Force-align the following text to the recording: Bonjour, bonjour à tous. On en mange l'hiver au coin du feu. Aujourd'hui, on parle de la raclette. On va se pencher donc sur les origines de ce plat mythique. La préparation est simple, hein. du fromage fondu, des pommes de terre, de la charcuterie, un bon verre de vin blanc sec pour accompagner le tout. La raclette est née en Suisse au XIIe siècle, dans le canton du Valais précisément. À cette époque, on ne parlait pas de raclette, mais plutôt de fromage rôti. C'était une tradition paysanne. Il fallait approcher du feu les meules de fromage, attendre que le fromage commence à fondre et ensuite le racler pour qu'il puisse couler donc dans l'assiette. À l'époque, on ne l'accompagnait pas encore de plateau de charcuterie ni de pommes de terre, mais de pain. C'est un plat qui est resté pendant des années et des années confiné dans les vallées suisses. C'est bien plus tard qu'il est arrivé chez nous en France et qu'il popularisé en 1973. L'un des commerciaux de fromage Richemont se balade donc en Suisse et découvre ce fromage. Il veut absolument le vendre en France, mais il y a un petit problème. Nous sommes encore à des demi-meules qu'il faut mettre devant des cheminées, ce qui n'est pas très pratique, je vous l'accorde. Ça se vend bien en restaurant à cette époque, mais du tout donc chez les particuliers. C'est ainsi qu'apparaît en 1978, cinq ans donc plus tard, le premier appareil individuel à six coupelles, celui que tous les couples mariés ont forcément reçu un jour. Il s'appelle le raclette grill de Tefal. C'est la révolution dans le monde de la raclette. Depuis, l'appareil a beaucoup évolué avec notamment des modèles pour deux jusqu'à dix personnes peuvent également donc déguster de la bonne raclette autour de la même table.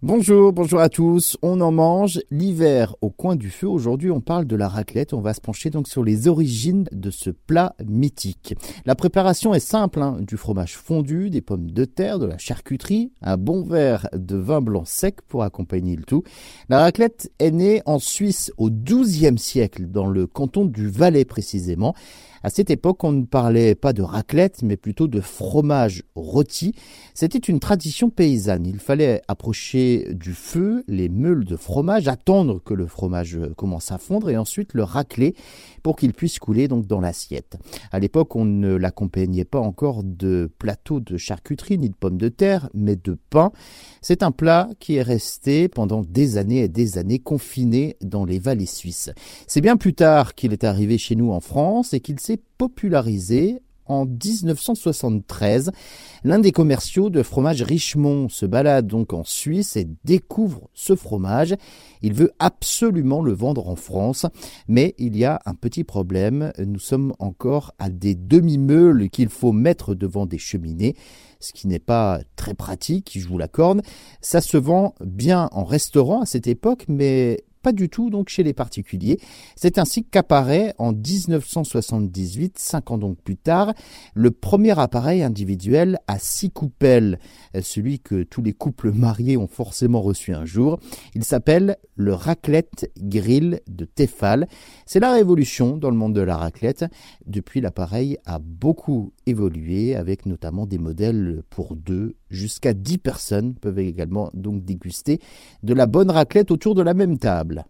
Bonjour, 0.00 0.52
bonjour 0.52 0.78
à 0.78 0.88
tous. 0.88 1.36
On 1.42 1.60
en 1.60 1.72
mange 1.72 2.20
l'hiver 2.30 2.94
au 3.00 3.10
coin 3.10 3.34
du 3.34 3.50
feu. 3.50 3.66
Aujourd'hui, 3.66 4.12
on 4.12 4.20
parle 4.20 4.44
de 4.44 4.54
la 4.54 4.68
raclette. 4.68 5.12
On 5.12 5.20
va 5.20 5.34
se 5.34 5.40
pencher 5.40 5.70
donc 5.70 5.88
sur 5.88 6.04
les 6.04 6.28
origines 6.28 6.86
de 6.92 7.10
ce 7.10 7.30
plat 7.30 7.74
mythique. 7.84 8.54
La 8.86 8.94
préparation 8.94 9.54
est 9.54 9.58
simple, 9.58 10.00
hein. 10.00 10.18
du 10.20 10.36
fromage 10.36 10.76
fondu, 10.76 11.30
des 11.30 11.40
pommes 11.40 11.72
de 11.72 11.84
terre, 11.84 12.20
de 12.20 12.26
la 12.26 12.38
charcuterie, 12.38 13.10
un 13.22 13.36
bon 13.36 13.64
verre 13.64 14.06
de 14.12 14.36
vin 14.36 14.60
blanc 14.60 14.84
sec 14.84 15.20
pour 15.22 15.42
accompagner 15.42 15.96
le 15.96 16.04
tout. 16.04 16.22
La 16.68 16.78
raclette 16.78 17.32
est 17.40 17.50
née 17.50 17.82
en 17.84 17.98
Suisse 17.98 18.52
au 18.56 18.70
XIIe 18.70 19.36
siècle, 19.36 19.86
dans 19.86 20.06
le 20.06 20.28
canton 20.28 20.64
du 20.64 20.86
Valais 20.86 21.24
précisément. 21.24 21.96
À 22.42 22.50
cette 22.50 22.70
époque, 22.70 23.02
on 23.04 23.12
ne 23.12 23.24
parlait 23.24 23.74
pas 23.74 23.92
de 23.92 24.02
raclette, 24.02 24.62
mais 24.62 24.76
plutôt 24.76 25.08
de 25.08 25.20
fromage 25.20 26.02
rôti. 26.14 26.74
C'était 27.14 27.38
une 27.38 27.60
tradition 27.60 28.10
paysanne. 28.10 28.66
Il 28.66 28.78
fallait 28.78 29.22
approcher 29.28 30.08
du 30.12 30.34
feu 30.34 30.84
les 30.86 31.08
meules 31.08 31.44
de 31.44 31.56
fromage, 31.56 32.08
attendre 32.08 32.62
que 32.62 32.74
le 32.74 32.86
fromage 32.86 33.38
commence 33.56 33.90
à 33.90 33.98
fondre 33.98 34.30
et 34.30 34.36
ensuite 34.36 34.74
le 34.74 34.84
racler 34.84 35.34
pour 35.82 35.96
qu'il 35.96 36.12
puisse 36.12 36.38
couler 36.38 36.68
donc 36.68 36.86
dans 36.86 37.00
l'assiette. 37.00 37.56
À 37.92 37.98
l'époque, 37.98 38.36
on 38.36 38.44
ne 38.44 38.74
l'accompagnait 38.74 39.44
pas 39.44 39.60
encore 39.60 40.02
de 40.04 40.50
plateau 40.58 41.00
de 41.00 41.16
charcuterie 41.16 41.78
ni 41.78 41.88
de 41.88 41.94
pommes 41.94 42.18
de 42.18 42.28
terre, 42.28 42.68
mais 42.74 42.96
de 42.96 43.16
pain. 43.30 43.50
C'est 44.00 44.22
un 44.22 44.30
plat 44.30 44.68
qui 44.78 44.96
est 44.96 45.02
resté 45.02 45.68
pendant 45.68 46.02
des 46.02 46.36
années 46.36 46.62
et 46.62 46.68
des 46.68 46.98
années 46.98 47.18
confiné 47.18 47.96
dans 48.00 48.24
les 48.24 48.38
vallées 48.38 48.66
suisses. 48.66 49.10
C'est 49.46 49.60
bien 49.60 49.76
plus 49.76 49.94
tard 49.94 50.34
qu'il 50.34 50.52
est 50.52 50.64
arrivé 50.64 50.98
chez 50.98 51.16
nous 51.16 51.32
en 51.32 51.40
France 51.40 51.94
et 51.94 52.00
qu'il 52.00 52.20
popularisé 52.36 53.62
en 53.88 54.04
1973. 54.04 55.70
L'un 56.24 56.38
des 56.38 56.52
commerciaux 56.52 57.10
de 57.10 57.22
fromage 57.22 57.62
Richemont 57.62 58.28
se 58.28 58.46
balade 58.46 58.86
donc 58.86 59.12
en 59.12 59.24
Suisse 59.24 59.76
et 59.76 59.88
découvre 60.04 60.68
ce 60.74 60.94
fromage. 60.94 61.54
Il 62.02 62.12
veut 62.12 62.32
absolument 62.38 63.22
le 63.22 63.32
vendre 63.32 63.68
en 63.68 63.76
France, 63.76 64.26
mais 64.68 64.94
il 64.98 65.16
y 65.16 65.24
a 65.24 65.40
un 65.46 65.54
petit 65.54 65.84
problème. 65.84 66.52
Nous 66.58 66.78
sommes 66.78 67.14
encore 67.18 67.72
à 67.78 67.88
des 67.88 68.14
demi-meules 68.14 69.08
qu'il 69.10 69.28
faut 69.28 69.52
mettre 69.52 69.94
devant 69.94 70.26
des 70.26 70.38
cheminées, 70.38 70.94
ce 71.40 71.52
qui 71.52 71.66
n'est 71.66 71.78
pas 71.78 72.20
très 72.36 72.54
pratique, 72.54 73.16
je 73.18 73.26
vous 73.26 73.38
l'accorde. 73.38 73.82
Ça 74.20 74.40
se 74.40 74.56
vend 74.56 74.94
bien 75.00 75.48
en 75.52 75.64
restaurant 75.64 76.22
à 76.22 76.26
cette 76.26 76.46
époque, 76.46 76.84
mais 76.88 77.44
du 77.72 77.88
tout 77.88 78.10
donc 78.10 78.28
chez 78.28 78.42
les 78.42 78.52
particuliers. 78.52 79.18
C'est 79.56 79.78
ainsi 79.78 80.04
qu'apparaît 80.04 80.74
en 80.78 80.92
1978, 80.92 82.58
cinq 82.58 82.90
ans 82.90 82.98
donc 82.98 83.18
plus 83.22 83.36
tard, 83.36 83.74
le 84.14 84.30
premier 84.30 84.78
appareil 84.78 85.22
individuel 85.22 85.98
à 86.06 86.18
six 86.18 86.50
coupelles, 86.50 87.18
celui 87.60 88.00
que 88.00 88.22
tous 88.22 88.42
les 88.42 88.52
couples 88.52 88.92
mariés 88.92 89.36
ont 89.36 89.48
forcément 89.48 90.00
reçu 90.00 90.32
un 90.32 90.44
jour. 90.44 90.78
Il 91.14 91.24
s'appelle 91.24 91.76
le 91.94 92.14
raclette 92.14 92.90
grill 92.96 93.60
de 93.68 93.84
Tefal. 93.84 94.46
C'est 94.86 95.00
la 95.00 95.12
révolution 95.12 95.76
dans 95.76 95.90
le 95.90 95.96
monde 95.96 96.14
de 96.14 96.20
la 96.20 96.36
raclette. 96.36 96.84
Depuis, 97.26 97.60
l'appareil 97.60 98.18
a 98.24 98.38
beaucoup 98.38 99.12
évolué 99.26 99.96
avec 99.96 100.26
notamment 100.26 100.66
des 100.66 100.78
modèles 100.78 101.42
pour 101.50 101.76
deux 101.76 102.16
jusqu'à 102.30 102.74
dix 102.74 102.98
personnes 102.98 103.54
peuvent 103.54 103.78
également 103.78 104.30
donc 104.34 104.64
déguster 104.64 105.20
de 105.62 105.74
la 105.74 105.86
bonne 105.86 106.10
raclette 106.10 106.50
autour 106.50 106.74
de 106.74 106.82
la 106.82 106.94
même 106.94 107.18
table. 107.18 107.64